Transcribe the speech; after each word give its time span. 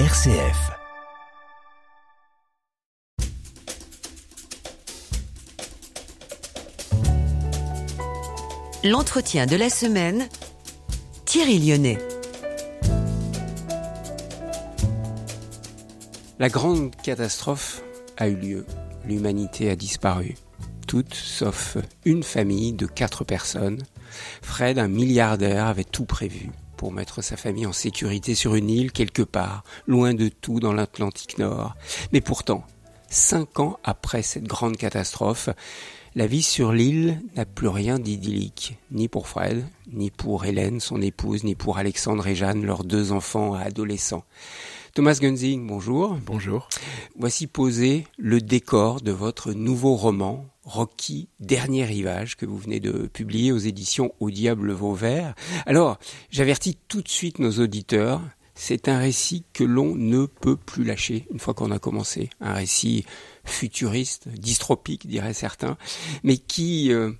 RCF. 0.00 0.72
L'entretien 8.82 9.46
de 9.46 9.54
la 9.54 9.70
semaine, 9.70 10.28
Thierry 11.26 11.60
Lyonnais. 11.60 11.98
La 16.40 16.48
grande 16.48 16.96
catastrophe 16.96 17.84
a 18.16 18.26
eu 18.26 18.34
lieu. 18.34 18.66
L'humanité 19.06 19.70
a 19.70 19.76
disparu. 19.76 20.34
Toutes 20.88 21.14
sauf 21.14 21.76
une 22.04 22.24
famille 22.24 22.72
de 22.72 22.86
quatre 22.86 23.22
personnes. 23.22 23.84
Fred, 24.42 24.80
un 24.80 24.88
milliardaire, 24.88 25.66
avait 25.66 25.84
tout 25.84 26.04
prévu 26.04 26.50
pour 26.76 26.92
mettre 26.92 27.22
sa 27.22 27.36
famille 27.36 27.66
en 27.66 27.72
sécurité 27.72 28.34
sur 28.34 28.54
une 28.54 28.70
île 28.70 28.92
quelque 28.92 29.22
part, 29.22 29.64
loin 29.86 30.14
de 30.14 30.28
tout 30.28 30.60
dans 30.60 30.72
l'Atlantique 30.72 31.38
Nord. 31.38 31.74
Mais 32.12 32.20
pourtant, 32.20 32.64
cinq 33.08 33.60
ans 33.60 33.78
après 33.84 34.22
cette 34.22 34.44
grande 34.44 34.76
catastrophe, 34.76 35.48
la 36.16 36.28
vie 36.28 36.42
sur 36.42 36.72
l'île 36.72 37.20
n'a 37.34 37.44
plus 37.44 37.66
rien 37.66 37.98
d'idyllique, 37.98 38.78
ni 38.92 39.08
pour 39.08 39.26
Fred, 39.26 39.66
ni 39.92 40.12
pour 40.12 40.44
Hélène, 40.44 40.78
son 40.78 41.02
épouse, 41.02 41.42
ni 41.42 41.56
pour 41.56 41.78
Alexandre 41.78 42.26
et 42.28 42.36
Jeanne, 42.36 42.64
leurs 42.64 42.84
deux 42.84 43.10
enfants 43.10 43.54
adolescents. 43.54 44.24
Thomas 44.94 45.18
Gunzing, 45.20 45.66
bonjour. 45.66 46.16
Bonjour. 46.24 46.68
Voici 47.18 47.48
posé 47.48 48.06
le 48.16 48.40
décor 48.40 49.00
de 49.00 49.10
votre 49.10 49.52
nouveau 49.52 49.96
roman, 49.96 50.46
Rocky, 50.64 51.28
Dernier 51.40 51.84
Rivage, 51.84 52.36
que 52.36 52.46
vous 52.46 52.58
venez 52.58 52.80
de 52.80 53.06
publier 53.06 53.52
aux 53.52 53.58
éditions 53.58 54.14
Au 54.20 54.30
Diable 54.30 54.72
Vauvert. 54.72 55.34
Alors, 55.66 55.98
j'avertis 56.30 56.78
tout 56.88 57.02
de 57.02 57.08
suite 57.08 57.38
nos 57.38 57.52
auditeurs, 57.52 58.22
c'est 58.54 58.88
un 58.88 58.98
récit 58.98 59.44
que 59.52 59.64
l'on 59.64 59.94
ne 59.94 60.26
peut 60.26 60.56
plus 60.56 60.84
lâcher 60.84 61.26
une 61.32 61.40
fois 61.40 61.54
qu'on 61.54 61.70
a 61.70 61.78
commencé. 61.78 62.30
Un 62.40 62.54
récit 62.54 63.04
futuriste, 63.44 64.28
dystropique, 64.28 65.06
diraient 65.06 65.34
certains, 65.34 65.76
mais 66.22 66.38
qui 66.38 66.92
euh, 66.92 67.12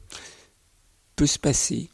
peut 1.17 1.27
se 1.27 1.39
passer 1.39 1.91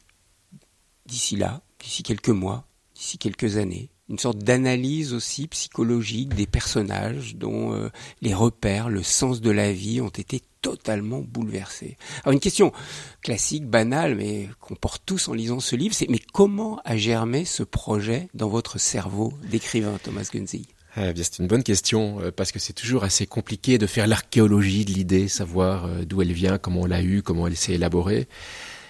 d'ici 1.05 1.35
là, 1.35 1.61
d'ici 1.79 2.03
quelques 2.03 2.29
mois, 2.29 2.67
d'ici 2.95 3.17
quelques 3.17 3.57
années. 3.57 3.89
Une 4.11 4.19
sorte 4.19 4.39
d'analyse 4.39 5.13
aussi 5.13 5.47
psychologique 5.47 6.35
des 6.35 6.45
personnages 6.45 7.37
dont 7.37 7.73
euh, 7.73 7.89
les 8.21 8.33
repères, 8.33 8.89
le 8.89 9.03
sens 9.03 9.39
de 9.39 9.49
la 9.49 9.71
vie 9.71 10.01
ont 10.01 10.09
été 10.09 10.41
totalement 10.61 11.21
bouleversés. 11.21 11.95
Alors 12.25 12.33
une 12.33 12.41
question 12.41 12.73
classique, 13.21 13.65
banale, 13.65 14.15
mais 14.15 14.49
qu'on 14.59 14.75
porte 14.75 15.03
tous 15.05 15.29
en 15.29 15.33
lisant 15.33 15.61
ce 15.61 15.77
livre, 15.77 15.95
c'est 15.95 16.09
mais 16.09 16.19
comment 16.33 16.81
a 16.83 16.97
germé 16.97 17.45
ce 17.45 17.63
projet 17.63 18.27
dans 18.33 18.49
votre 18.49 18.77
cerveau 18.77 19.31
d'écrivain, 19.49 19.97
Thomas 20.03 20.29
Gunzig 20.31 20.67
eh 20.97 21.13
c'est 21.15 21.39
une 21.39 21.47
bonne 21.47 21.63
question 21.63 22.19
euh, 22.19 22.31
parce 22.31 22.51
que 22.51 22.59
c'est 22.59 22.73
toujours 22.73 23.05
assez 23.05 23.25
compliqué 23.25 23.77
de 23.77 23.87
faire 23.87 24.07
l'archéologie 24.07 24.83
de 24.83 24.91
l'idée, 24.91 25.29
savoir 25.29 25.85
euh, 25.85 26.03
d'où 26.03 26.21
elle 26.21 26.33
vient, 26.33 26.57
comment 26.57 26.81
on 26.81 26.85
l'a 26.85 27.01
eue, 27.01 27.21
comment 27.21 27.47
elle 27.47 27.55
s'est 27.55 27.75
élaborée. 27.75 28.27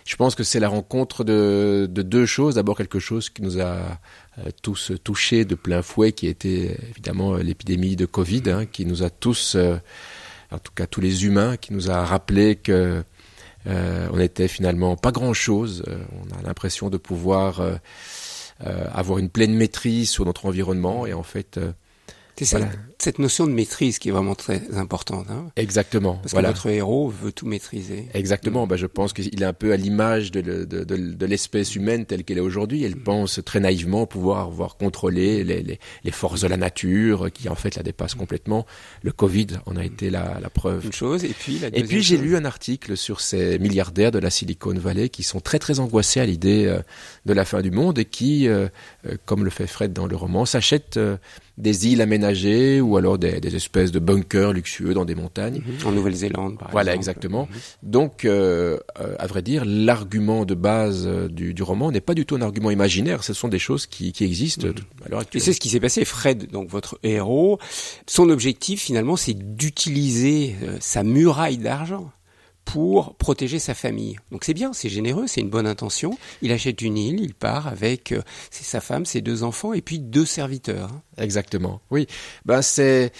Je 0.05 0.15
pense 0.15 0.35
que 0.35 0.43
c'est 0.43 0.59
la 0.59 0.69
rencontre 0.69 1.23
de, 1.23 1.87
de 1.89 2.01
deux 2.01 2.25
choses. 2.25 2.55
D'abord 2.55 2.77
quelque 2.77 2.99
chose 2.99 3.29
qui 3.29 3.41
nous 3.41 3.59
a 3.59 3.99
euh, 4.39 4.49
tous 4.61 4.91
touchés 5.03 5.45
de 5.45 5.55
plein 5.55 5.81
fouet, 5.81 6.11
qui 6.11 6.27
était 6.27 6.77
évidemment 6.89 7.35
l'épidémie 7.35 7.95
de 7.95 8.05
Covid, 8.05 8.43
hein, 8.47 8.65
qui 8.65 8.85
nous 8.85 9.03
a 9.03 9.09
tous, 9.09 9.55
en 10.51 10.59
tout 10.59 10.71
cas 10.73 10.87
tous 10.87 11.01
les 11.01 11.25
humains, 11.25 11.57
qui 11.57 11.73
nous 11.73 11.91
a 11.91 12.03
rappelé 12.05 12.55
que 12.55 13.03
euh, 13.67 14.07
on 14.11 14.19
était 14.19 14.47
finalement 14.47 14.95
pas 14.95 15.11
grand-chose. 15.11 15.83
on 15.87 16.39
a 16.39 16.41
l'impression 16.41 16.89
de 16.89 16.97
pouvoir 16.97 17.61
avoir 18.59 19.17
une 19.17 19.29
pleine 19.29 19.53
maîtrise 19.55 20.09
sur 20.09 20.25
notre 20.25 20.45
environnement 20.45 21.05
et 21.05 21.13
en 21.13 21.23
fait 21.23 21.59
c'est 22.37 22.59
cette 22.97 23.17
notion 23.17 23.47
de 23.47 23.51
maîtrise 23.51 23.97
qui 23.97 24.09
est 24.09 24.11
vraiment 24.11 24.35
très 24.35 24.61
importante. 24.75 25.27
Hein 25.31 25.47
Exactement. 25.55 26.15
Parce 26.17 26.33
que 26.33 26.39
notre 26.39 26.67
héros 26.69 27.09
veut 27.09 27.31
tout 27.31 27.47
maîtriser. 27.47 28.07
Exactement. 28.13 28.67
Ben, 28.67 28.75
je 28.75 28.85
pense 28.85 29.13
qu'il 29.13 29.41
est 29.41 29.45
un 29.45 29.53
peu 29.53 29.71
à 29.71 29.77
l'image 29.77 30.31
de, 30.31 30.41
de, 30.41 30.65
de, 30.65 30.83
de 30.83 31.25
l'espèce 31.25 31.75
humaine 31.75 32.05
telle 32.05 32.23
qu'elle 32.23 32.37
est 32.37 32.41
aujourd'hui. 32.41 32.83
Elle 32.83 32.97
pense 32.97 33.39
très 33.43 33.59
naïvement 33.59 34.05
pouvoir 34.05 34.45
avoir 34.47 34.77
contrôlé 34.77 35.43
les, 35.43 35.63
les, 35.63 35.79
les, 36.03 36.11
forces 36.11 36.41
de 36.41 36.47
la 36.47 36.57
nature 36.57 37.31
qui 37.31 37.49
en 37.49 37.55
fait 37.55 37.75
la 37.75 37.83
dépassent 37.83 38.13
complètement. 38.13 38.65
Le 39.01 39.11
Covid 39.11 39.47
en 39.65 39.75
a 39.77 39.83
été 39.83 40.09
la, 40.09 40.39
la 40.39 40.49
preuve. 40.49 40.85
Une 40.85 40.93
chose. 40.93 41.23
Et 41.23 41.29
puis, 41.29 41.59
la 41.59 41.67
et 41.69 41.83
puis 41.83 42.03
j'ai 42.03 42.17
lu 42.17 42.35
un 42.35 42.45
article 42.45 42.95
sur 42.97 43.21
ces 43.21 43.57
milliardaires 43.57 44.11
de 44.11 44.19
la 44.19 44.29
Silicon 44.29 44.73
Valley 44.73 45.09
qui 45.09 45.23
sont 45.23 45.39
très 45.39 45.59
très 45.59 45.79
angoissés 45.79 46.19
à 46.19 46.25
l'idée 46.25 46.65
euh, 46.65 46.81
de 47.25 47.33
la 47.33 47.45
fin 47.45 47.61
du 47.61 47.71
monde 47.71 47.97
et 47.97 48.05
qui, 48.05 48.47
euh, 48.47 48.67
euh, 49.07 49.15
comme 49.25 49.43
le 49.43 49.49
fait 49.49 49.67
Fred 49.67 49.93
dans 49.93 50.07
le 50.07 50.15
roman, 50.15 50.45
s'achètent 50.45 50.99
des 51.61 51.87
îles 51.87 52.01
aménagées 52.01 52.81
ou 52.81 52.97
alors 52.97 53.17
des, 53.17 53.39
des, 53.39 53.55
espèces 53.55 53.91
de 53.91 53.99
bunkers 53.99 54.51
luxueux 54.51 54.93
dans 54.93 55.05
des 55.05 55.15
montagnes. 55.15 55.61
Mhm. 55.65 55.87
En 55.87 55.91
Nouvelle-Zélande, 55.91 56.57
par 56.57 56.71
voilà, 56.71 56.95
exemple. 56.95 57.17
exactement. 57.19 57.47
Mhm. 57.51 57.59
Donc, 57.83 58.25
euh, 58.25 58.79
euh, 58.99 59.15
à 59.19 59.27
vrai 59.27 59.41
dire, 59.43 59.63
l'argument 59.65 60.43
de 60.45 60.55
base 60.55 61.05
euh, 61.05 61.27
du, 61.27 61.53
du 61.53 61.63
roman 61.63 61.91
n'est 61.91 62.01
pas 62.01 62.15
du 62.15 62.25
tout 62.25 62.35
un 62.35 62.41
argument 62.41 62.71
imaginaire. 62.71 63.23
Ce 63.23 63.33
sont 63.33 63.47
des 63.47 63.59
choses 63.59 63.85
qui, 63.85 64.11
qui 64.11 64.23
existent 64.25 64.67
Mhm. 64.67 64.73
à 65.05 65.09
l'heure 65.09 65.19
actuelle. 65.19 65.41
Et 65.41 65.45
c'est 65.45 65.53
ce 65.53 65.59
qui 65.59 65.69
s'est 65.69 65.79
passé. 65.79 66.03
Fred, 66.03 66.49
donc 66.51 66.69
votre 66.69 66.97
héros, 67.03 67.59
son 68.07 68.29
objectif 68.29 68.81
finalement, 68.81 69.15
c'est 69.15 69.33
d'utiliser 69.55 70.55
euh, 70.63 70.77
sa 70.79 71.03
muraille 71.03 71.57
d'argent 71.57 72.11
pour 72.65 73.15
protéger 73.15 73.59
sa 73.59 73.73
famille. 73.73 74.17
Donc 74.31 74.43
c'est 74.45 74.53
bien, 74.53 74.71
c'est 74.73 74.89
généreux, 74.89 75.27
c'est 75.27 75.41
une 75.41 75.49
bonne 75.49 75.67
intention. 75.67 76.17
Il 76.41 76.51
achète 76.51 76.81
une 76.81 76.97
île, 76.97 77.19
il 77.21 77.33
part 77.33 77.67
avec 77.67 78.11
euh, 78.11 78.21
sa 78.49 78.79
femme, 78.81 79.05
ses 79.05 79.21
deux 79.21 79.43
enfants 79.43 79.73
et 79.73 79.81
puis 79.81 79.99
deux 79.99 80.25
serviteurs. 80.25 80.89
hein. 80.91 81.01
Exactement. 81.17 81.81
Oui. 81.91 82.07
Ben 82.45 82.61
c'est 82.61 83.11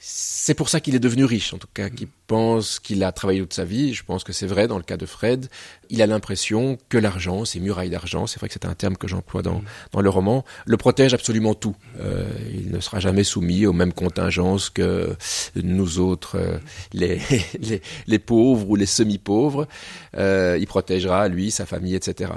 c'est 0.00 0.54
pour 0.54 0.68
ça 0.68 0.78
qu'il 0.80 0.94
est 0.94 1.00
devenu 1.00 1.24
riche, 1.24 1.52
en 1.52 1.58
tout 1.58 1.68
cas, 1.74 1.90
qu'il 1.90 2.06
pense 2.28 2.78
qu'il 2.78 3.02
a 3.02 3.10
travaillé 3.10 3.40
toute 3.40 3.52
sa 3.52 3.64
vie. 3.64 3.94
Je 3.94 4.04
pense 4.04 4.22
que 4.22 4.32
c'est 4.32 4.46
vrai 4.46 4.68
dans 4.68 4.76
le 4.76 4.84
cas 4.84 4.96
de 4.96 5.06
Fred. 5.06 5.48
Il 5.90 6.02
a 6.02 6.06
l'impression 6.06 6.78
que 6.88 6.98
l'argent, 6.98 7.44
ces 7.44 7.58
murailles 7.58 7.90
d'argent, 7.90 8.28
c'est 8.28 8.38
vrai 8.38 8.46
que 8.46 8.54
c'est 8.54 8.64
un 8.64 8.74
terme 8.74 8.96
que 8.96 9.08
j'emploie 9.08 9.42
dans, 9.42 9.60
dans 9.90 10.00
le 10.00 10.08
roman, 10.08 10.44
le 10.66 10.76
protège 10.76 11.14
absolument 11.14 11.54
tout. 11.54 11.74
Euh, 11.98 12.28
il 12.52 12.70
ne 12.70 12.78
sera 12.78 13.00
jamais 13.00 13.24
soumis 13.24 13.66
aux 13.66 13.72
mêmes 13.72 13.92
contingences 13.92 14.70
que 14.70 15.16
nous 15.56 15.98
autres, 15.98 16.36
euh, 16.36 16.58
les, 16.92 17.20
les, 17.60 17.82
les 18.06 18.18
pauvres 18.20 18.70
ou 18.70 18.76
les 18.76 18.86
semi-pauvres. 18.86 19.66
Euh, 20.16 20.56
il 20.60 20.66
protégera 20.68 21.26
lui, 21.26 21.50
sa 21.50 21.66
famille, 21.66 21.96
etc. 21.96 22.30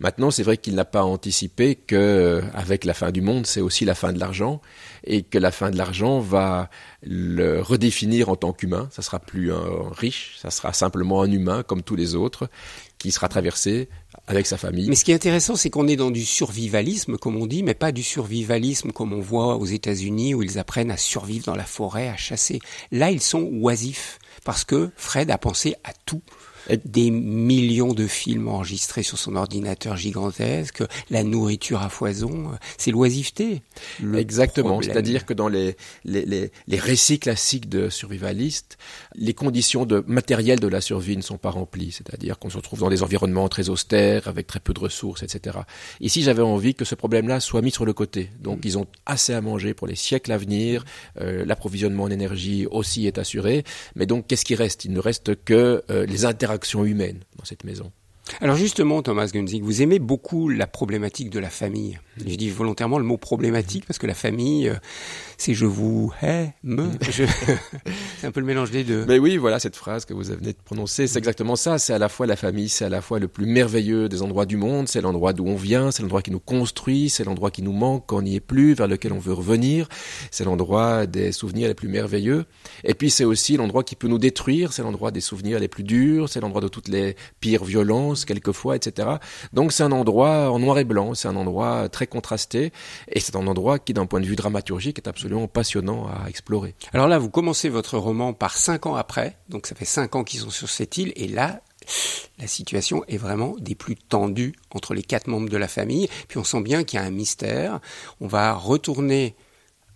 Maintenant, 0.00 0.30
c'est 0.30 0.42
vrai 0.42 0.56
qu'il 0.56 0.74
n'a 0.74 0.84
pas 0.84 1.04
anticipé 1.04 1.74
que, 1.74 1.96
euh, 1.96 2.42
avec 2.54 2.84
la 2.84 2.94
fin 2.94 3.10
du 3.10 3.20
monde, 3.20 3.46
c'est 3.46 3.60
aussi 3.60 3.84
la 3.84 3.94
fin 3.94 4.12
de 4.12 4.18
l'argent, 4.18 4.60
et 5.04 5.22
que 5.22 5.38
la 5.38 5.50
fin 5.50 5.70
de 5.70 5.76
l'argent 5.76 6.20
va 6.20 6.70
le 7.02 7.60
redéfinir 7.60 8.28
en 8.28 8.36
tant 8.36 8.52
qu'humain. 8.52 8.88
Ça 8.90 9.02
sera 9.02 9.18
plus 9.18 9.52
un 9.52 9.90
riche, 9.96 10.36
ça 10.40 10.50
sera 10.50 10.72
simplement 10.72 11.22
un 11.22 11.30
humain 11.30 11.62
comme 11.62 11.82
tous 11.82 11.96
les 11.96 12.14
autres, 12.14 12.48
qui 12.98 13.12
sera 13.12 13.28
traversé 13.28 13.88
avec 14.26 14.46
sa 14.46 14.56
famille. 14.56 14.88
Mais 14.88 14.94
ce 14.94 15.04
qui 15.04 15.12
est 15.12 15.14
intéressant, 15.14 15.56
c'est 15.56 15.70
qu'on 15.70 15.88
est 15.88 15.96
dans 15.96 16.10
du 16.10 16.24
survivalisme, 16.24 17.16
comme 17.16 17.36
on 17.36 17.46
dit, 17.46 17.62
mais 17.62 17.74
pas 17.74 17.92
du 17.92 18.02
survivalisme 18.02 18.92
comme 18.92 19.12
on 19.12 19.20
voit 19.20 19.56
aux 19.56 19.66
États-Unis 19.66 20.34
où 20.34 20.42
ils 20.42 20.58
apprennent 20.58 20.90
à 20.90 20.96
survivre 20.96 21.46
dans 21.46 21.56
la 21.56 21.64
forêt, 21.64 22.08
à 22.08 22.16
chasser. 22.16 22.60
Là, 22.90 23.10
ils 23.10 23.20
sont 23.20 23.44
oisifs 23.52 24.18
parce 24.44 24.64
que 24.64 24.90
Fred 24.96 25.30
a 25.30 25.38
pensé 25.38 25.74
à 25.84 25.92
tout. 26.06 26.22
Des 26.84 27.10
millions 27.10 27.94
de 27.94 28.06
films 28.06 28.46
enregistrés 28.46 29.02
sur 29.02 29.18
son 29.18 29.34
ordinateur 29.34 29.96
gigantesque, 29.96 30.84
la 31.08 31.24
nourriture 31.24 31.82
à 31.82 31.88
foison, 31.88 32.52
c'est 32.76 32.90
l'oisiveté. 32.90 33.62
Exactement, 34.14 34.80
c'est-à-dire 34.82 35.24
que 35.24 35.32
dans 35.32 35.48
les, 35.48 35.74
les, 36.04 36.24
les, 36.26 36.52
les 36.68 36.78
récits 36.78 37.18
classiques 37.18 37.68
de 37.68 37.88
survivalistes, 37.88 38.76
les 39.16 39.34
conditions 39.34 39.84
de 39.86 40.04
matériel 40.06 40.60
de 40.60 40.68
la 40.68 40.82
survie 40.82 41.16
ne 41.16 41.22
sont 41.22 41.38
pas 41.38 41.50
remplies, 41.50 41.92
c'est-à-dire 41.92 42.38
qu'on 42.38 42.50
se 42.50 42.58
retrouve 42.58 42.80
dans 42.80 42.90
des 42.90 43.02
environnements 43.02 43.48
très 43.48 43.68
austères, 43.70 43.99
avec 44.24 44.46
très 44.46 44.60
peu 44.60 44.72
de 44.72 44.80
ressources, 44.80 45.22
etc. 45.22 45.58
Ici, 46.00 46.22
j'avais 46.22 46.42
envie 46.42 46.74
que 46.74 46.84
ce 46.84 46.94
problème-là 46.94 47.40
soit 47.40 47.62
mis 47.62 47.70
sur 47.70 47.84
le 47.84 47.92
côté. 47.92 48.30
Donc, 48.40 48.60
ils 48.64 48.78
ont 48.78 48.86
assez 49.06 49.32
à 49.32 49.40
manger 49.40 49.74
pour 49.74 49.86
les 49.86 49.94
siècles 49.94 50.32
à 50.32 50.38
venir, 50.38 50.84
euh, 51.20 51.44
l'approvisionnement 51.44 52.04
en 52.04 52.10
énergie 52.10 52.66
aussi 52.70 53.06
est 53.06 53.18
assuré, 53.18 53.64
mais 53.94 54.06
donc, 54.06 54.26
qu'est-ce 54.26 54.44
qui 54.44 54.54
reste? 54.54 54.84
Il 54.84 54.92
ne 54.92 55.00
reste 55.00 55.44
que 55.44 55.82
euh, 55.90 56.06
les 56.06 56.24
interactions 56.24 56.84
humaines 56.84 57.20
dans 57.36 57.44
cette 57.44 57.64
maison. 57.64 57.92
Alors 58.40 58.56
justement, 58.56 59.02
Thomas 59.02 59.26
Gunzig, 59.32 59.62
vous 59.62 59.82
aimez 59.82 59.98
beaucoup 59.98 60.48
la 60.48 60.66
problématique 60.66 61.30
de 61.30 61.38
la 61.38 61.50
famille. 61.50 61.98
Je 62.26 62.34
dis 62.36 62.50
volontairement 62.50 62.98
le 62.98 63.04
mot 63.04 63.16
problématique 63.16 63.84
parce 63.86 63.98
que 63.98 64.06
la 64.06 64.14
famille, 64.14 64.68
euh, 64.68 64.74
c'est 65.38 65.54
je 65.54 65.66
vous 65.66 66.12
hais, 66.22 66.52
me. 66.62 66.88
je- 67.10 67.24
c'est 68.20 68.26
un 68.26 68.30
peu 68.30 68.40
le 68.40 68.46
mélange 68.46 68.70
des 68.70 68.84
deux. 68.84 69.04
Mais 69.06 69.18
oui, 69.18 69.36
voilà 69.36 69.58
cette 69.58 69.76
phrase 69.76 70.04
que 70.04 70.14
vous 70.14 70.22
venez 70.22 70.52
de 70.52 70.58
prononcer, 70.64 71.06
c'est 71.06 71.18
exactement 71.18 71.56
ça. 71.56 71.78
C'est 71.78 71.92
à 71.92 71.98
la 71.98 72.08
fois 72.08 72.26
la 72.26 72.36
famille, 72.36 72.68
c'est 72.68 72.84
à 72.84 72.88
la 72.88 73.00
fois 73.00 73.18
le 73.18 73.28
plus 73.28 73.46
merveilleux 73.46 74.08
des 74.08 74.22
endroits 74.22 74.46
du 74.46 74.56
monde, 74.56 74.88
c'est 74.88 75.00
l'endroit 75.00 75.32
d'où 75.32 75.46
on 75.46 75.56
vient, 75.56 75.90
c'est 75.90 76.02
l'endroit 76.02 76.22
qui 76.22 76.30
nous 76.30 76.40
construit, 76.40 77.10
c'est 77.10 77.24
l'endroit 77.24 77.50
qui 77.50 77.62
nous 77.62 77.72
manque 77.72 78.04
quand 78.06 78.18
on 78.18 78.22
n'y 78.22 78.36
est 78.36 78.40
plus, 78.40 78.74
vers 78.74 78.86
lequel 78.88 79.12
on 79.12 79.18
veut 79.18 79.32
revenir, 79.32 79.88
c'est 80.30 80.44
l'endroit 80.44 81.06
des 81.06 81.32
souvenirs 81.32 81.68
les 81.68 81.74
plus 81.74 81.88
merveilleux. 81.88 82.44
Et 82.84 82.94
puis 82.94 83.10
c'est 83.10 83.24
aussi 83.24 83.56
l'endroit 83.56 83.82
qui 83.84 83.96
peut 83.96 84.08
nous 84.08 84.18
détruire, 84.18 84.72
c'est 84.72 84.82
l'endroit 84.82 85.10
des 85.10 85.20
souvenirs 85.20 85.58
les 85.58 85.68
plus 85.68 85.82
durs, 85.84 86.28
c'est 86.28 86.40
l'endroit 86.40 86.60
de 86.60 86.68
toutes 86.68 86.88
les 86.88 87.16
pires 87.40 87.64
violences, 87.64 88.19
quelquefois, 88.24 88.76
etc. 88.76 89.08
Donc 89.52 89.72
c'est 89.72 89.82
un 89.82 89.92
endroit 89.92 90.50
en 90.50 90.58
noir 90.58 90.78
et 90.78 90.84
blanc, 90.84 91.14
c'est 91.14 91.28
un 91.28 91.36
endroit 91.36 91.88
très 91.88 92.06
contrasté, 92.06 92.72
et 93.08 93.20
c'est 93.20 93.36
un 93.36 93.46
endroit 93.46 93.78
qui, 93.78 93.94
d'un 93.94 94.06
point 94.06 94.20
de 94.20 94.26
vue 94.26 94.36
dramaturgique, 94.36 94.98
est 94.98 95.08
absolument 95.08 95.48
passionnant 95.48 96.08
à 96.08 96.28
explorer. 96.28 96.74
Alors 96.92 97.08
là, 97.08 97.18
vous 97.18 97.30
commencez 97.30 97.68
votre 97.68 97.98
roman 97.98 98.32
par 98.32 98.56
cinq 98.56 98.86
ans 98.86 98.96
après, 98.96 99.36
donc 99.48 99.66
ça 99.66 99.74
fait 99.74 99.84
cinq 99.84 100.16
ans 100.16 100.24
qu'ils 100.24 100.40
sont 100.40 100.50
sur 100.50 100.68
cette 100.68 100.96
île, 100.98 101.12
et 101.16 101.28
là, 101.28 101.60
la 102.38 102.46
situation 102.46 103.04
est 103.08 103.16
vraiment 103.16 103.56
des 103.58 103.74
plus 103.74 103.96
tendues 103.96 104.54
entre 104.70 104.94
les 104.94 105.02
quatre 105.02 105.26
membres 105.26 105.48
de 105.48 105.56
la 105.56 105.68
famille. 105.68 106.08
Puis 106.28 106.38
on 106.38 106.44
sent 106.44 106.62
bien 106.62 106.84
qu'il 106.84 106.98
y 107.00 107.02
a 107.02 107.06
un 107.06 107.10
mystère. 107.10 107.80
On 108.20 108.26
va 108.26 108.52
retourner 108.52 109.34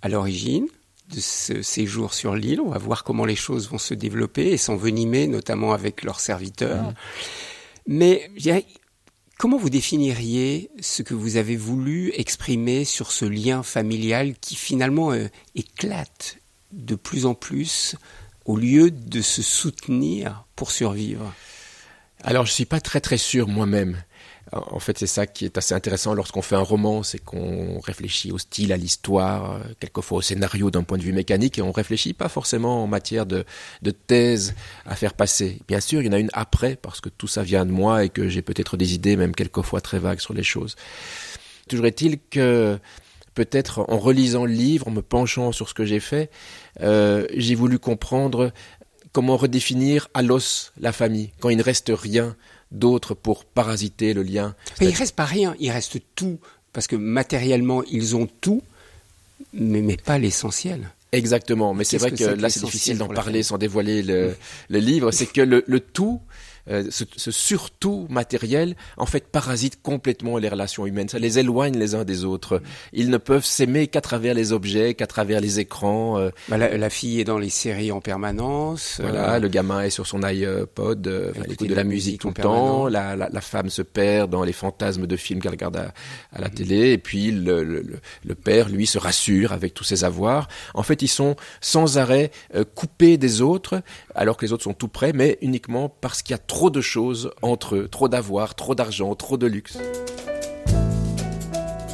à 0.03 0.09
l'origine 0.09 0.67
de 1.15 1.21
ce 1.21 1.63
séjour 1.63 2.15
sur 2.15 2.35
l'île. 2.35 2.61
On 2.61 2.71
va 2.71 2.79
voir 2.79 3.05
comment 3.05 3.25
les 3.25 3.37
choses 3.37 3.69
vont 3.69 3.79
se 3.79 3.95
développer 3.95 4.49
et 4.49 4.57
s'envenimer, 4.57 5.27
notamment 5.27 5.73
avec 5.73 6.03
leurs 6.03 6.21
serviteurs. 6.21 6.83
Mmh. 6.83 6.95
Mais 7.87 8.31
comment 9.39 9.59
vous 9.59 9.71
définiriez 9.71 10.71
ce 10.81 11.03
que 11.03 11.15
vous 11.15 11.37
avez 11.37 11.57
voulu 11.57 12.13
exprimer 12.15 12.85
sur 12.85 13.13
ce 13.13 13.25
lien 13.25 13.63
familial 13.63 14.35
qui 14.41 14.55
finalement 14.55 15.13
euh, 15.13 15.29
éclate 15.55 16.39
de 16.73 16.95
plus 16.95 17.27
en 17.27 17.35
plus 17.35 17.97
au 18.45 18.57
lieu 18.57 18.91
de 18.91 19.21
se 19.23 19.43
soutenir 19.43 20.47
pour 20.57 20.71
survivre? 20.71 21.33
Alors, 22.23 22.47
je 22.47 22.53
suis 22.53 22.65
pas 22.65 22.81
très 22.81 23.01
très 23.01 23.19
sûr 23.19 23.49
moi-même. 23.49 24.03
En 24.55 24.79
fait, 24.79 24.99
c'est 24.99 25.09
ça 25.09 25.27
qui 25.27 25.45
est 25.45 25.59
assez 25.59 25.75
intéressant 25.75 26.15
lorsqu'on 26.15 26.43
fait 26.43 26.55
un 26.55 26.61
roman, 26.61 27.03
c'est 27.03 27.19
qu'on 27.19 27.81
réfléchit 27.81 28.31
au 28.31 28.39
style, 28.39 28.73
à 28.73 28.77
l'histoire, 28.77 29.61
quelquefois 29.81 30.19
au 30.19 30.23
scénario 30.23 30.71
d'un 30.71 30.85
point 30.85 30.97
de 30.97 31.03
vue 31.03 31.13
mécanique, 31.13 31.59
et 31.59 31.63
on 31.63 31.73
réfléchit 31.73 32.13
pas 32.13 32.29
forcément 32.29 32.85
en 32.85 32.87
matière 32.87 33.27
de, 33.27 33.45
de 33.83 33.91
thèse 33.91 34.55
à 34.87 34.95
faire 34.95 35.15
passer. 35.15 35.61
Bien 35.67 35.81
sûr, 35.81 36.03
il 36.03 36.07
y 36.07 36.09
en 36.09 36.13
a 36.13 36.19
une 36.19 36.31
après, 36.35 36.77
parce 36.77 37.01
que 37.01 37.09
tout 37.09 37.27
ça 37.27 37.43
vient 37.43 37.67
de 37.67 37.73
moi 37.73 38.05
et 38.05 38.11
que 38.11 38.29
j'ai 38.29 38.43
peut-être 38.43 38.77
des 38.77 38.95
idées, 38.95 39.17
même 39.17 39.35
quelquefois 39.35 39.81
très 39.81 39.99
vagues 39.99 40.21
sur 40.21 40.35
les 40.35 40.45
choses. 40.45 40.77
Toujours 41.69 41.87
est-il 41.87 42.19
que 42.31 42.79
peut-être 43.35 43.85
en 43.89 43.99
relisant 43.99 44.45
le 44.45 44.53
livre, 44.53 44.89
en 44.89 44.93
me 44.93 45.03
penchant 45.03 45.53
sur 45.53 45.69
ce 45.69 45.75
que 45.75 45.85
j'ai 45.85 46.01
fait, 46.01 46.31
euh, 46.81 47.27
j'ai 47.35 47.55
voulu 47.55 47.79
comprendre 47.79 48.53
comment 49.13 49.37
redéfinir 49.37 50.09
à 50.15 50.23
l'os 50.23 50.73
la 50.79 50.93
famille, 50.93 51.33
quand 51.41 51.49
il 51.49 51.57
ne 51.57 51.63
reste 51.63 51.93
rien 51.95 52.37
d'autre 52.75 53.15
pour 53.15 53.45
parasiter 53.45 54.13
le 54.13 54.23
lien. 54.23 54.55
Mais 54.81 54.89
il 54.89 54.95
reste 54.95 55.17
pas 55.17 55.25
rien, 55.25 55.55
il 55.59 55.71
reste 55.71 55.99
tout, 56.15 56.39
parce 56.73 56.87
que 56.87 56.97
matériellement, 56.97 57.83
ils 57.85 58.17
ont 58.17 58.29
tout, 58.41 58.63
mais, 59.53 59.81
mais 59.81 59.97
pas 59.97 60.19
l'essentiel. 60.19 60.91
Exactement, 61.13 61.75
mais 61.75 61.85
c'est 61.85 61.99
vrai 61.99 62.11
que, 62.11 62.25
là, 62.25 62.51
c'est 62.51 62.65
difficile 62.65 62.99
d'en 62.99 63.07
parler 63.07 63.45
sans 63.45 63.57
dévoiler 63.57 64.03
le, 64.03 64.35
le 64.69 64.79
livre. 64.79 65.13
C'est 65.13 65.27
que 65.27 65.41
le, 65.41 65.63
le 65.67 65.79
tout, 65.81 66.21
euh, 66.71 66.85
ce, 66.91 67.31
surtout 67.31 68.07
matériel, 68.09 68.75
en 68.97 69.05
fait, 69.05 69.27
parasite 69.29 69.83
complètement 69.83 70.39
les 70.39 70.49
relations 70.49 70.87
humaines. 70.87 71.09
Ça 71.09 71.19
les 71.19 71.39
éloigne 71.39 71.79
les 71.79 71.95
uns 71.95 72.05
des 72.05 72.25
autres. 72.25 72.63
Ils 72.93 73.11
ne 73.11 73.19
peuvent 73.19 73.45
s'aimer 73.45 73.87
qu'à 73.87 74.01
travers 74.01 74.35
les 74.35 74.53
objets, 74.53 74.95
qu'à 74.95 75.07
travers 75.07 75.41
les 75.41 75.61
écrans. 75.61 76.19
Euh. 76.19 76.31
Bah, 76.49 76.57
la, 76.57 76.91
fille 76.91 77.21
est 77.21 77.25
dans 77.25 77.39
les 77.39 77.51
séries 77.51 77.93
en 77.93 78.01
permanence. 78.01 78.99
Voilà, 79.01 79.35
euh. 79.35 79.39
le 79.41 79.49
gamin 79.49 79.83
est 79.83 79.91
sur 79.91 80.07
son 80.07 80.23
iPod, 80.23 81.07
elle 81.07 81.53
écoute 81.53 81.69
de 81.69 81.75
la 81.75 81.85
musique 81.85 82.21
tout 82.21 82.29
le 82.29 82.35
temps. 82.35 82.89
La, 82.89 83.15
la, 83.17 83.41
femme 83.41 83.69
se 83.69 83.83
perd 83.83 84.31
dans 84.31 84.43
les 84.43 84.53
fantasmes 84.53 85.07
de 85.07 85.17
films 85.17 85.41
qu'elle 85.41 85.53
regarde 85.53 85.77
à, 85.77 85.93
à 86.33 86.41
la 86.41 86.49
mm. 86.49 86.55
télé. 86.55 86.93
Et 86.93 86.99
puis 86.99 87.31
le, 87.31 87.63
le, 87.63 87.83
le, 88.25 88.35
père, 88.35 88.71
lui, 88.71 88.87
se 88.87 88.99
rassure 88.99 89.53
avec 89.53 89.75
tous 89.75 89.85
ses 89.85 90.05
avoirs. 90.05 90.49
En 90.73 90.83
fait, 90.83 91.03
ils 91.03 91.09
sont 91.09 91.37
sans 91.61 91.99
arrêt 91.99 92.31
coupés 92.75 93.19
des 93.19 93.43
autres, 93.43 93.83
alors 94.15 94.37
que 94.37 94.47
les 94.47 94.53
autres 94.53 94.65
sont 94.65 94.73
tout 94.73 94.89
près, 94.89 95.13
mais 95.13 95.39
uniquement 95.43 95.89
parce 95.89 96.23
qu'il 96.23 96.33
y 96.33 96.35
a 96.35 96.39
trop 96.39 96.54
de 96.71 96.81
choses 96.81 97.31
entre 97.43 97.75
eux, 97.75 97.89
trop 97.89 98.09
d'avoir, 98.09 98.55
trop 98.55 98.75
d'argent, 98.75 99.15
trop 99.15 99.37
de 99.37 99.47
luxe. 99.47 99.77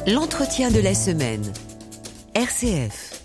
L'entretien 0.07 0.71
de 0.71 0.79
la 0.79 0.93
semaine. 0.93 1.43
RCF. 2.35 3.21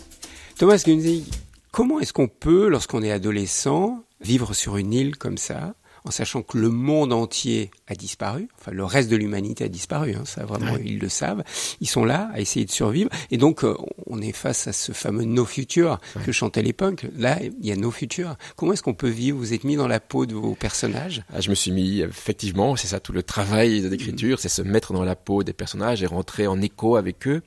Thomas 0.59 0.83
Gunzig, 0.85 1.25
comment 1.73 2.01
est-ce 2.01 2.13
qu'on 2.13 2.29
peut, 2.29 2.69
lorsqu'on 2.69 3.03
est 3.03 3.13
adolescent, 3.13 4.03
vivre 4.21 4.55
sur 4.55 4.77
une 4.79 4.93
île 4.93 5.17
comme 5.17 5.39
ça 5.39 5.75
en 6.07 6.11
sachant 6.11 6.43
que 6.43 6.57
le 6.57 6.71
monde 6.71 7.13
entier 7.13 7.71
a 7.89 7.95
disparu, 7.95 8.49
enfin 8.61 8.71
le 8.71 8.85
reste 8.85 9.11
de 9.11 9.17
l'humanité 9.17 9.65
a 9.65 9.69
disparu, 9.69 10.15
hein, 10.15 10.23
ça 10.25 10.45
vraiment 10.45 10.77
ils 10.83 10.99
le 10.99 11.09
savent. 11.09 11.43
Ils 11.81 11.89
sont 11.89 12.05
là 12.05 12.31
à 12.33 12.41
essayer 12.41 12.65
de 12.65 12.71
survivre 12.71 13.11
et 13.31 13.37
donc 13.39 13.65
euh, 13.65 13.75
on 14.07 14.21
est 14.23 14.33
face 14.33 14.69
à 14.69 14.73
ce 14.73 14.93
fameux 14.93 15.25
no 15.25 15.45
future 15.45 15.99
que 16.25 16.33
chantait 16.33 16.63
les 16.63 16.73
punks. 16.73 17.07
Là, 17.17 17.39
il 17.43 17.67
y 17.67 17.73
a 17.73 17.77
no 17.77 17.91
future. 17.91 18.37
Comment 18.57 18.73
est-ce 18.73 18.83
qu'on 18.83 18.95
peut 18.95 19.09
vivre? 19.09 19.37
Vous 19.39 19.53
êtes 19.53 19.65
mis 19.65 19.77
dans 19.77 19.89
la 19.89 20.01
peau 20.01 20.27
de 20.27 20.35
vos 20.35 20.55
personnages? 20.55 21.25
Ah, 21.35 21.41
Je 21.41 21.51
me 21.51 21.55
suis 21.55 21.73
mis 21.73 22.01
effectivement, 22.01 22.77
c'est 22.77 22.89
ça 22.89 23.01
tout 23.01 23.13
le 23.13 23.23
travail 23.23 23.89
d'écriture, 23.89 24.39
c'est 24.39 24.49
se 24.49 24.63
mettre 24.63 24.93
dans 24.93 25.05
la 25.05 25.17
peau 25.17 25.43
des 25.43 25.53
personnages 25.53 26.03
et 26.03 26.07
rentrer 26.07 26.47
en 26.47 26.61
écho 26.63 26.97
avec 26.97 27.27
eux. 27.27 27.43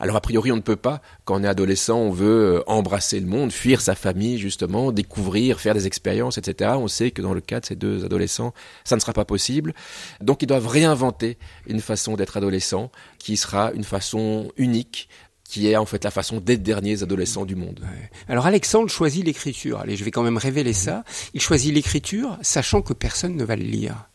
Alors 0.00 0.16
a 0.16 0.20
priori, 0.20 0.52
on 0.52 0.56
ne 0.56 0.60
peut 0.60 0.76
pas. 0.76 1.00
Quand 1.24 1.40
on 1.40 1.44
est 1.44 1.48
adolescent, 1.48 1.98
on 1.98 2.10
veut 2.10 2.56
euh, 2.56 2.62
embrasser 2.66 3.20
le 3.20 3.26
monde, 3.26 3.52
fuir 3.52 3.80
sa 3.80 3.94
famille, 3.94 4.38
justement, 4.38 4.92
découvrir, 4.92 5.60
faire 5.60 5.74
des 5.74 5.86
expériences, 5.86 6.38
etc. 6.38 6.72
On 6.76 6.88
sait 6.88 7.10
que 7.10 7.22
dans 7.22 7.34
le 7.34 7.40
cas 7.40 7.60
de 7.60 7.66
ces 7.66 7.76
deux 7.76 8.04
adolescents, 8.04 8.52
ça 8.84 8.96
ne 8.96 9.00
sera 9.00 9.12
pas 9.12 9.24
possible. 9.24 9.74
Donc 10.20 10.42
ils 10.42 10.46
doivent 10.46 10.68
réinventer 10.68 11.38
une 11.66 11.80
façon 11.80 12.14
d'être 12.14 12.36
adolescent 12.36 12.90
qui 13.18 13.36
sera 13.36 13.72
une 13.72 13.84
façon 13.84 14.50
unique 14.56 15.08
qui 15.52 15.68
est 15.68 15.76
en 15.76 15.84
fait 15.84 16.02
la 16.02 16.10
façon 16.10 16.40
d'être 16.40 16.62
derniers 16.62 17.02
adolescents 17.02 17.44
du 17.44 17.56
monde. 17.56 17.80
Alors 18.26 18.46
Alexandre 18.46 18.88
choisit 18.88 19.22
l'écriture. 19.22 19.80
Allez, 19.80 19.96
je 19.96 20.04
vais 20.04 20.10
quand 20.10 20.22
même 20.22 20.38
révéler 20.38 20.72
ça. 20.72 21.04
Il 21.34 21.42
choisit 21.42 21.74
l'écriture, 21.74 22.38
sachant 22.40 22.80
que 22.80 22.94
personne 22.94 23.36
ne 23.36 23.44
va 23.44 23.54
le 23.54 23.64
lire. 23.64 24.08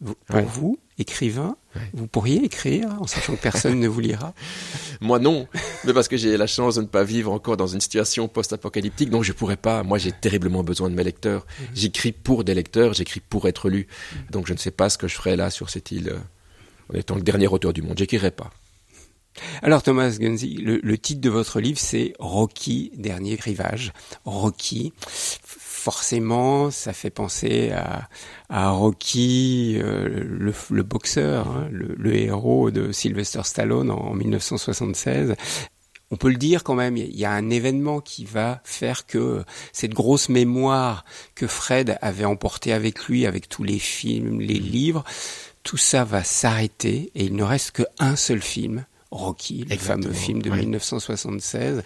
Hmm 0.00 0.12
pour 0.26 0.42
vous, 0.42 0.78
écrivain, 0.98 1.56
vous 1.94 2.06
pourriez 2.06 2.44
écrire 2.44 2.88
en 3.00 3.06
sachant 3.06 3.34
que 3.34 3.40
personne 3.40 3.80
ne 3.80 3.88
vous 3.88 4.00
lira 4.00 4.34
Moi 5.00 5.18
non, 5.18 5.46
mais 5.84 5.94
parce 5.94 6.08
que 6.08 6.18
j'ai 6.18 6.36
la 6.36 6.46
chance 6.46 6.74
de 6.74 6.82
ne 6.82 6.86
pas 6.86 7.02
vivre 7.02 7.32
encore 7.32 7.56
dans 7.56 7.66
une 7.66 7.80
situation 7.80 8.28
post-apocalyptique, 8.28 9.08
donc 9.08 9.24
je 9.24 9.32
pourrais 9.32 9.56
pas. 9.56 9.82
Moi 9.82 9.96
j'ai 9.96 10.12
terriblement 10.12 10.62
besoin 10.62 10.90
de 10.90 10.94
mes 10.94 11.04
lecteurs. 11.04 11.46
Mhm. 11.46 11.66
J'écris 11.74 12.12
pour 12.12 12.44
des 12.44 12.54
lecteurs, 12.54 12.92
j'écris 12.92 13.20
pour 13.20 13.48
être 13.48 13.70
lu. 13.70 13.86
Mhm. 13.86 14.18
Donc 14.30 14.46
je 14.46 14.52
ne 14.52 14.58
sais 14.58 14.70
pas 14.70 14.90
ce 14.90 14.98
que 14.98 15.08
je 15.08 15.14
ferais 15.14 15.36
là 15.36 15.50
sur 15.50 15.70
cette 15.70 15.90
île 15.90 16.10
euh, 16.10 16.92
en 16.92 16.98
étant 16.98 17.14
le 17.14 17.22
dernier 17.22 17.46
auteur 17.46 17.72
du 17.72 17.80
monde. 17.80 17.96
J'écrirai 17.96 18.30
pas. 18.30 18.50
Alors 19.62 19.82
Thomas 19.82 20.16
Gunzi, 20.18 20.56
le, 20.56 20.80
le, 20.82 20.98
titre 20.98 21.20
de 21.20 21.28
votre 21.30 21.60
livre 21.60 21.78
c'est 21.78 22.14
Rocky, 22.18 22.92
dernier 22.96 23.34
rivage. 23.36 23.92
Rocky, 24.24 24.92
forcément, 25.86 26.72
ça 26.72 26.92
fait 26.92 27.10
penser 27.10 27.70
à, 28.50 28.70
Rocky, 28.70 29.78
euh, 29.80 30.08
le, 30.08 30.82
boxeur, 30.82 31.46
hein, 31.46 31.68
le, 31.70 32.16
héros 32.16 32.72
de 32.72 32.90
Sylvester 32.90 33.42
Stallone 33.44 33.92
en, 33.92 34.12
1976 34.12 35.36
on 36.10 36.16
peut 36.16 36.28
le 36.28 36.36
dire 36.36 36.64
quand 36.64 36.74
même, 36.74 36.96
il 36.96 37.16
y 37.16 37.24
a 37.24 37.30
un 37.30 37.50
événement 37.50 38.00
qui 38.00 38.24
va 38.24 38.60
faire 38.64 39.06
que 39.06 39.44
cette 39.72 39.92
grosse 39.92 40.28
mémoire 40.28 41.04
que 41.36 41.46
Fred 41.46 41.98
avait 42.00 42.24
emportée 42.24 42.72
avec 42.72 43.06
lui, 43.06 43.24
avec 43.24 43.48
tous 43.48 43.62
les 43.64 43.78
films, 43.78 44.40
les 44.40 44.58
livres, 44.58 45.04
tout 45.62 45.76
ça 45.76 46.04
va 46.04 46.24
s'arrêter 46.24 47.12
et 47.14 47.24
il 47.24 47.34
ne 47.36 47.44
reste 47.44 47.82
qu'un 47.82 48.16
seul 48.16 48.40
film. 48.40 48.86
Rocky, 49.12 49.64
le 49.68 49.76
fameux 49.76 50.12
film 50.12 50.42
de 50.42 50.50
1976. 50.50 51.82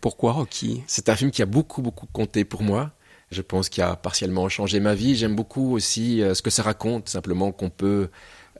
Pourquoi 0.00 0.32
Rocky? 0.32 0.82
C'est 0.86 1.08
un 1.08 1.16
film 1.16 1.30
qui 1.30 1.42
a 1.42 1.46
beaucoup, 1.46 1.82
beaucoup 1.82 2.06
compté 2.12 2.44
pour 2.44 2.62
moi. 2.62 2.92
Je 3.30 3.42
pense 3.42 3.68
qu'il 3.68 3.82
a 3.82 3.96
partiellement 3.96 4.48
changé 4.48 4.80
ma 4.80 4.94
vie. 4.94 5.16
J'aime 5.16 5.34
beaucoup 5.34 5.72
aussi 5.72 6.22
euh, 6.22 6.34
ce 6.34 6.42
que 6.42 6.50
ça 6.50 6.62
raconte, 6.62 7.08
simplement 7.08 7.52
qu'on 7.52 7.70
peut 7.70 8.08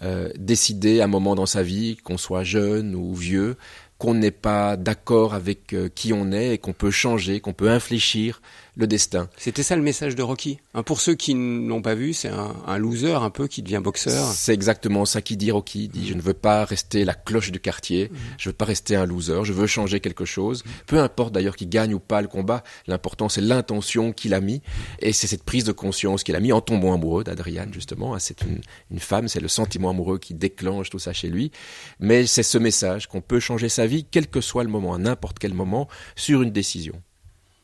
euh, 0.02 0.30
décider 0.37 1.00
à 1.00 1.04
un 1.04 1.09
moment 1.09 1.35
dans 1.35 1.47
sa 1.47 1.62
vie, 1.62 1.97
qu'on 1.97 2.18
soit 2.18 2.42
jeune 2.44 2.94
ou 2.94 3.14
vieux, 3.14 3.56
qu'on 3.99 4.14
n'est 4.14 4.33
pas 4.33 4.76
d'accord 4.76 5.35
avec 5.35 5.73
euh, 5.73 5.88
qui 5.94 6.12
on 6.12 6.33
est 6.33 6.54
et 6.54 6.59
qu'on 6.59 6.73
peut 6.73 6.90
changer, 6.90 7.40
qu'on 7.40 7.52
peut 7.52 7.71
infléchir 7.71 8.42
le 8.76 8.87
destin. 8.87 9.28
C'était 9.37 9.62
ça 9.62 9.76
le 9.76 9.83
message 9.83 10.16
de 10.16 10.23
Rocky. 10.23 10.59
Hein, 10.75 10.83
pour 10.83 11.00
ceux 11.00 11.14
qui 11.14 11.35
ne 11.35 11.69
l'ont 11.69 11.83
pas 11.83 11.95
vu, 11.95 12.12
c'est 12.12 12.28
un, 12.28 12.78
loser 12.78 13.14
un 13.14 13.31
peu 13.31 13.47
qui 13.47 13.62
devient 13.62 13.81
boxeur. 13.83 14.26
C'est 14.33 14.52
exactement 14.52 15.04
ça 15.04 15.23
qui 15.23 15.37
dit 15.37 15.50
Rocky. 15.50 15.85
Il 15.85 15.88
dit 15.88 16.09
je 16.09 16.14
ne 16.14 16.21
veux 16.21 16.35
pas 16.35 16.64
rester 16.64 17.04
la 17.04 17.14
cloche 17.14 17.52
du 17.52 17.61
quartier, 17.61 18.09
mhm. 18.11 18.19
je 18.38 18.49
veux 18.49 18.54
pas 18.54 18.64
rester 18.64 18.97
un 18.97 19.07
loser, 19.07 19.45
je 19.45 19.52
veux 19.52 19.66
changer 19.66 20.00
quelque 20.00 20.25
chose. 20.25 20.64
Peu 20.87 20.99
importe 20.99 21.33
d'ailleurs 21.33 21.57
qu'il 21.57 21.69
gagne 21.69 21.95
ou 21.95 22.00
pas 22.00 22.21
le 22.23 22.28
combat, 22.28 22.64
l'important 22.87 23.28
c'est 23.28 23.40
l'intention 23.40 24.12
qu'il 24.12 24.35
a 24.35 24.40
mis 24.40 24.62
et 24.99 25.12
c'est 25.12 25.26
cette 25.26 25.45
prise 25.45 25.64
de 25.64 25.73
conscience 25.73 26.25
qu'il 26.25 26.35
a 26.35 26.40
mis 26.40 26.52
en 26.52 26.61
tombant 26.61 26.95
amoureux 26.95 27.25
d'Adriane 27.25 27.73
justement. 27.73 28.19
C'est 28.19 28.43
une, 28.43 28.61
une 28.90 29.00
femme, 29.00 29.28
c'est 29.28 29.40
le 29.40 29.49
sentiment 29.49 29.90
amoureux 29.90 30.19
qui 30.19 30.35
déclenche 30.35 30.90
tout 30.90 30.99
ça 30.99 31.12
chez 31.12 31.28
lui. 31.28 31.52
Mais 32.00 32.26
c'est 32.26 32.43
ce 32.43 32.59
message 32.59 33.07
qu'on 33.07 33.21
peut 33.21 33.40
changer 33.40 33.69
sa 33.69 33.87
vie 33.87 34.04
quel 34.11 34.26
que 34.28 34.40
soit 34.40 34.64
le 34.64 34.71
moment, 34.71 34.95
à 34.95 34.99
n'importe 34.99 35.38
quel 35.38 35.54
moment, 35.54 35.88
sur 36.16 36.43
une 36.43 36.50
décision. 36.50 37.00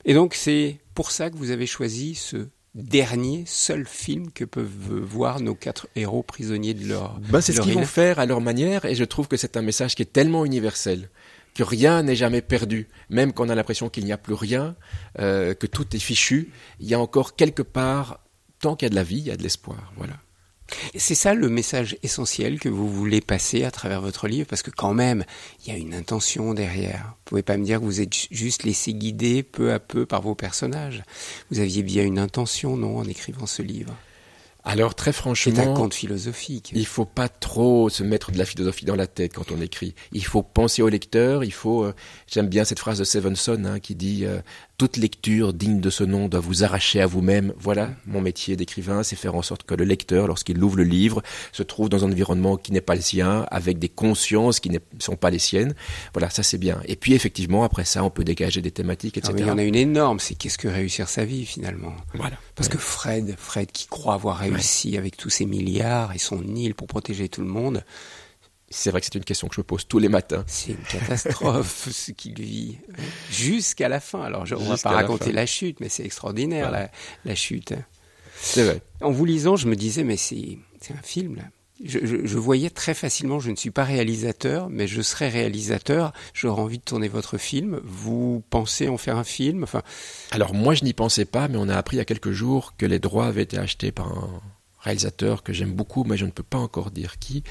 Et 0.04 0.14
donc 0.14 0.35
c'est 0.35 0.80
pour 0.95 1.11
ça 1.11 1.30
que 1.30 1.37
vous 1.37 1.50
avez 1.50 1.66
choisi 1.66 2.14
ce 2.14 2.49
dernier, 2.75 3.45
seul 3.47 3.87
film 3.87 4.30
que 4.30 4.45
peuvent 4.45 5.00
voir 5.02 5.40
nos 5.40 5.54
quatre 5.54 5.88
héros 5.97 6.23
prisonniers 6.23 6.75
de 6.75 6.87
leur. 6.87 7.19
Ben, 7.21 7.40
c'est 7.40 7.52
ce 7.52 7.61
qu'ils 7.61 7.75
vont 7.75 7.85
faire 7.85 8.19
à 8.19 8.26
leur 8.26 8.40
manière, 8.40 8.85
et 8.85 8.95
je 8.95 9.04
trouve 9.04 9.28
que 9.28 9.37
c'est 9.37 9.57
un 9.57 9.62
message 9.62 9.95
qui 9.95 10.02
est 10.02 10.12
tellement 10.12 10.45
universel 10.45 11.11
que 11.54 11.62
rien 11.64 12.02
n'est 12.02 12.14
jamais 12.14 12.42
perdu, 12.42 12.88
même 13.09 13.33
quand 13.33 13.47
on 13.47 13.49
a 13.49 13.54
l'impression 13.54 13.88
qu'il 13.88 14.04
n'y 14.04 14.12
a 14.12 14.19
plus 14.19 14.35
rien, 14.35 14.76
euh, 15.19 15.52
que 15.54 15.66
tout 15.66 15.97
est 15.97 15.99
fichu, 15.99 16.52
il 16.78 16.88
y 16.88 16.95
a 16.95 17.00
encore 17.00 17.35
quelque 17.35 17.62
part, 17.62 18.21
tant 18.61 18.76
qu'il 18.76 18.87
y 18.87 18.88
a 18.88 18.90
de 18.90 18.95
la 18.95 19.02
vie, 19.02 19.19
il 19.19 19.26
y 19.26 19.30
a 19.30 19.37
de 19.37 19.42
l'espoir. 19.42 19.92
Voilà. 19.97 20.14
C'est 20.95 21.15
ça 21.15 21.35
le 21.35 21.49
message 21.49 21.97
essentiel 22.03 22.59
que 22.59 22.69
vous 22.69 22.89
voulez 22.89 23.21
passer 23.21 23.65
à 23.65 23.71
travers 23.71 24.00
votre 24.00 24.29
livre, 24.29 24.47
parce 24.49 24.62
que 24.62 24.71
quand 24.71 24.95
même, 24.95 25.25
il 25.65 25.73
y 25.73 25.75
a 25.75 25.79
une 25.79 25.95
intention 25.95 26.55
derrière. 26.55 27.15
Vous 27.17 27.25
pouvez 27.25 27.43
pas 27.43 27.57
me 27.57 27.65
dire 27.65 27.81
que 27.81 27.85
vous 27.85 28.00
êtes 28.00 28.15
juste 28.31 28.65
laissé 28.65 28.95
guider 28.95 29.43
peu 29.43 29.73
à 29.73 29.79
peu 29.79 30.07
par 30.07 30.23
vos 30.23 30.35
personnages. 30.35 31.03
Vous 31.50 31.61
aviez 31.61 31.83
bien 31.83 32.05
une 32.05 32.19
intention, 32.19 32.77
non, 32.77 32.99
en 32.99 33.05
écrivant 33.05 33.47
ce 33.47 33.62
livre? 33.62 33.97
Alors 34.62 34.95
très 34.95 35.12
franchement, 35.12 35.53
c'est 35.57 35.62
un 35.62 35.73
conte 35.73 35.95
philosophique. 35.95 36.71
Il 36.75 36.87
faut 36.87 37.07
pas 37.07 37.29
trop 37.29 37.89
se 37.89 38.03
mettre 38.03 38.31
de 38.31 38.39
la 38.39 38.45
philosophie 38.45 38.85
dans 38.85 38.95
la 38.95 39.07
tête 39.07 39.33
quand 39.35 39.53
on 39.53 39.61
écrit. 39.61 39.95
Il 40.12 40.25
faut 40.25 40.43
penser 40.43 40.83
au 40.83 40.89
lecteur. 40.89 41.45
Il 41.45 41.53
faut. 41.53 41.85
Euh, 41.85 41.95
j'aime 42.27 42.47
bien 42.47 42.65
cette 42.65 42.79
phrase 42.79 42.99
de 42.99 43.05
Stevenson 43.05 43.65
hein, 43.65 43.81
qui 43.81 43.95
dit 43.95 44.27
euh, 44.27 44.41
toute 44.81 44.97
lecture 44.97 45.53
digne 45.53 45.79
de 45.79 45.91
ce 45.91 46.05
nom 46.05 46.27
doit 46.27 46.41
vous 46.41 46.65
arracher 46.65 47.03
à 47.03 47.07
vous-même. 47.07 47.53
Voilà 47.59 47.91
mon 48.07 48.23
métier 48.23 48.57
d'écrivain, 48.57 49.03
c'est 49.03 49.15
faire 49.15 49.35
en 49.35 49.43
sorte 49.43 49.65
que 49.65 49.75
le 49.75 49.85
lecteur, 49.85 50.27
lorsqu'il 50.27 50.65
ouvre 50.65 50.79
le 50.79 50.85
livre, 50.85 51.23
se 51.53 51.63
trouve 51.63 51.91
dans 51.91 52.03
un 52.07 52.11
environnement 52.11 52.57
qui 52.57 52.73
n'est 52.73 52.81
pas 52.81 52.95
le 52.95 53.03
sien, 53.03 53.45
avec 53.51 53.79
des 53.79 53.91
consciences 53.91 54.59
qui 54.59 54.71
ne 54.71 54.79
sont 54.99 55.17
pas 55.17 55.29
les 55.29 55.39
siennes. 55.39 55.75
Voilà, 56.15 56.31
ça 56.31 56.43
c'est 56.43 56.57
bien. 56.57 56.81
Et 56.87 56.97
puis 56.97 57.13
effectivement, 57.13 57.63
après 57.63 57.85
ça, 57.85 58.03
on 58.03 58.09
peut 58.09 58.25
dégager 58.25 58.63
des 58.63 58.71
thématiques, 58.71 59.19
etc. 59.19 59.35
Ah 59.37 59.41
il 59.43 59.47
y 59.49 59.51
en 59.51 59.59
a 59.59 59.65
une 59.65 59.75
énorme. 59.75 60.19
C'est 60.19 60.35
qu'est-ce 60.35 60.57
que 60.57 60.69
réussir 60.69 61.11
sa 61.11 61.27
vie 61.27 61.45
finalement? 61.45 61.93
Voilà. 62.15 62.39
Parce 62.55 62.71
que 62.71 62.79
Fred, 62.79 63.35
Fred 63.37 63.71
qui 63.73 63.87
croit 63.87 64.15
avoir 64.15 64.39
réussi 64.39 64.55
réussi 64.55 64.97
avec 64.97 65.19
tous 65.19 65.29
ses 65.29 65.45
milliards 65.45 66.15
et 66.15 66.19
son 66.19 66.43
île 66.43 66.75
pour 66.75 66.87
protéger 66.87 67.29
tout 67.29 67.43
le 67.43 67.49
monde. 67.49 67.85
C'est 68.73 68.91
vrai 68.93 69.00
que 69.00 69.07
c'est 69.07 69.17
une 69.17 69.25
question 69.25 69.49
que 69.49 69.57
je 69.57 69.61
me 69.61 69.65
pose 69.65 69.87
tous 69.89 69.99
les 69.99 70.09
matins. 70.09 70.45
C'est 70.47 70.73
une 70.73 70.85
catastrophe 70.85 71.89
ce 71.91 72.12
qu'il 72.12 72.41
vit 72.41 72.79
jusqu'à 73.29 73.89
la 73.89 73.99
fin. 73.99 74.23
Alors 74.23 74.47
je, 74.47 74.55
on 74.55 74.65
va 74.65 74.77
pas 74.77 74.91
raconter 74.91 75.33
la, 75.33 75.45
chute, 75.45 75.81
mais 75.81 75.89
c'est 75.89 76.05
extraordinaire 76.05 76.71
la, 76.71 76.89
la, 77.25 77.35
chute. 77.35 77.75
C'est 78.41 78.62
vrai. 78.62 78.81
En 79.00 79.11
vous 79.11 79.25
lisant, 79.25 79.57
je 79.57 79.67
me 79.67 79.75
disais 79.75 80.05
mais 80.05 80.17
c'est 80.17 80.59
un 80.91 81.03
film 81.03 81.37
là. 81.37 81.43
Je, 81.83 81.99
je, 82.03 82.27
je, 82.27 82.39
voyais 82.39 82.69
très 82.69 82.93
facilement, 82.93 83.41
je 83.41 83.50
ne 83.50 83.57
suis 83.57 83.71
pas 83.71 83.85
réalisateur, 83.85 84.69
mais 84.69 84.87
je 84.87 85.00
serais 85.00 85.31
réalisateur, 85.31 86.12
j'aurais 86.35 86.61
envie 86.61 86.77
de 86.77 86.85
tourner 86.85 87.09
votre 87.09 87.39
film. 87.39 87.81
Vous 87.85 88.45
pensez 88.50 88.89
en 88.89 88.99
faire 88.99 89.17
un 89.17 89.25
film? 89.25 89.62
Enfin... 89.62 89.83
Alors 90.31 90.53
moi 90.53 90.75
je 90.75 90.85
n'y 90.85 90.93
pensais 90.93 91.25
pas, 91.25 91.49
mais 91.49 91.57
on 91.57 91.71
a 91.71 91.77
appris 91.77 91.97
il 91.97 91.99
y 91.99 92.03
a 92.03 92.05
quelques 92.05 92.33
jours 92.33 92.75
que 92.77 92.85
les 92.85 92.99
droits 92.99 93.27
avaient 93.27 93.45
été 93.45 93.57
achetés 93.57 93.93
par 93.93 94.09
un 94.09 94.43
réalisateur 94.81 95.43
que 95.43 95.53
j'aime 95.53 95.73
beaucoup, 95.73 96.05
mais 96.05 96.17
je 96.17 96.25
ne 96.25 96.31
peux 96.31 96.43
pas 96.43 96.59
encore 96.59 96.91
dire 96.91 97.19
qui. 97.19 97.43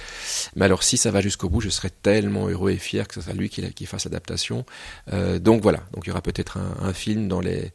Mais 0.55 0.65
alors 0.65 0.83
si 0.83 0.97
ça 0.97 1.11
va 1.11 1.21
jusqu'au 1.21 1.49
bout, 1.49 1.61
je 1.61 1.69
serais 1.69 1.89
tellement 1.89 2.47
heureux 2.47 2.71
et 2.71 2.77
fier 2.77 3.07
que 3.07 3.13
ce 3.13 3.21
soit 3.21 3.33
lui 3.33 3.49
qui, 3.49 3.61
qui 3.73 3.85
fasse 3.85 4.05
l'adaptation. 4.05 4.65
Euh, 5.13 5.39
donc 5.39 5.61
voilà, 5.61 5.83
donc 5.93 6.05
il 6.05 6.09
y 6.09 6.11
aura 6.11 6.21
peut-être 6.21 6.57
un, 6.57 6.75
un 6.81 6.93
film 6.93 7.27
dans 7.27 7.39
les 7.39 7.71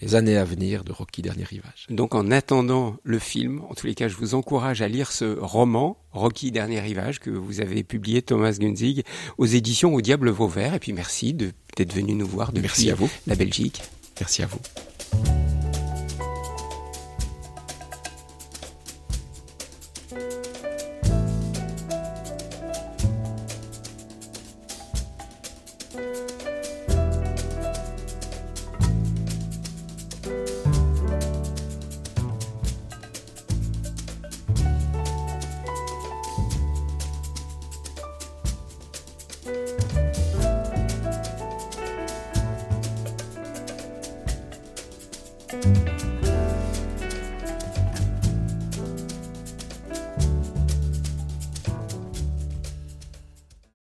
les 0.00 0.14
années 0.14 0.36
à 0.36 0.44
venir 0.44 0.84
de 0.84 0.92
Rocky 0.92 1.22
Dernier 1.22 1.44
Rivage. 1.44 1.86
Donc 1.90 2.14
en 2.14 2.30
attendant 2.30 2.96
le 3.02 3.18
film, 3.18 3.62
en 3.68 3.74
tous 3.74 3.86
les 3.86 3.94
cas, 3.94 4.08
je 4.08 4.16
vous 4.16 4.34
encourage 4.34 4.82
à 4.82 4.88
lire 4.88 5.12
ce 5.12 5.38
roman, 5.38 5.98
Rocky 6.12 6.50
Dernier 6.50 6.80
Rivage, 6.80 7.20
que 7.20 7.30
vous 7.30 7.60
avez 7.60 7.82
publié, 7.82 8.22
Thomas 8.22 8.52
Gunzig, 8.52 9.04
aux 9.38 9.46
éditions 9.46 9.94
Au 9.94 10.00
Diable 10.00 10.30
Vauvert. 10.30 10.74
Et 10.74 10.78
puis 10.78 10.92
merci 10.92 11.34
d'être 11.34 11.92
venu 11.92 12.14
nous 12.14 12.26
voir 12.26 12.52
depuis 12.52 12.62
merci 12.62 12.90
à 12.90 12.94
vous. 12.94 13.10
la 13.26 13.34
Belgique. 13.34 13.82
Merci 14.20 14.42
à 14.42 14.46
vous. 14.46 14.58